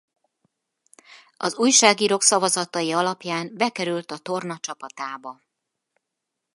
Az 1.37 1.55
újságírók 1.55 2.23
szavazatai 2.23 2.91
alapján 2.91 3.51
bekerült 3.55 4.11
a 4.11 4.17
torna 4.17 4.57
csapatába. 4.59 5.41